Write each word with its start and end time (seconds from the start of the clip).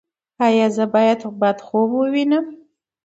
ایا 0.45 0.67
زه 0.75 0.85
باید 0.93 1.19
بد 1.41 1.57
خوب 1.65 1.89
ووینم؟ 1.93 2.45